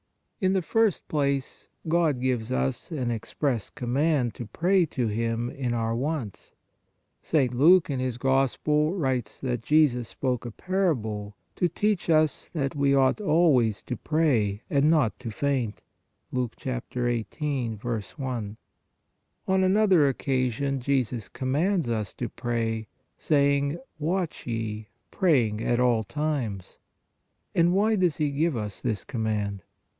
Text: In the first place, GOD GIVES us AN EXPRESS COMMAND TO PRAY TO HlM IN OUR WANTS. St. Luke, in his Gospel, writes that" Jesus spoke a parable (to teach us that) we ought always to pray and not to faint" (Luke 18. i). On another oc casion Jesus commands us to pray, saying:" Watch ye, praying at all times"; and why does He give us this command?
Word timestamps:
In 0.39 0.53
the 0.53 0.63
first 0.63 1.07
place, 1.07 1.67
GOD 1.87 2.19
GIVES 2.19 2.51
us 2.51 2.89
AN 2.89 3.11
EXPRESS 3.11 3.69
COMMAND 3.75 4.33
TO 4.33 4.47
PRAY 4.47 4.87
TO 4.87 5.07
HlM 5.07 5.53
IN 5.53 5.75
OUR 5.75 5.95
WANTS. 5.95 6.51
St. 7.21 7.53
Luke, 7.53 7.91
in 7.91 7.99
his 7.99 8.17
Gospel, 8.17 8.95
writes 8.95 9.39
that" 9.39 9.61
Jesus 9.61 10.09
spoke 10.09 10.43
a 10.43 10.49
parable 10.49 11.35
(to 11.57 11.67
teach 11.69 12.09
us 12.09 12.49
that) 12.53 12.75
we 12.75 12.95
ought 12.95 13.21
always 13.21 13.83
to 13.83 13.95
pray 13.95 14.63
and 14.67 14.89
not 14.89 15.19
to 15.19 15.29
faint" 15.29 15.83
(Luke 16.31 16.55
18. 16.65 17.77
i). 17.85 18.55
On 19.47 19.63
another 19.63 20.07
oc 20.07 20.17
casion 20.17 20.79
Jesus 20.79 21.29
commands 21.29 21.87
us 21.87 22.15
to 22.15 22.27
pray, 22.27 22.87
saying:" 23.19 23.77
Watch 23.99 24.47
ye, 24.47 24.87
praying 25.11 25.61
at 25.61 25.79
all 25.79 26.03
times"; 26.03 26.79
and 27.53 27.71
why 27.75 27.95
does 27.95 28.15
He 28.17 28.31
give 28.31 28.57
us 28.57 28.81
this 28.81 29.03
command? 29.03 29.61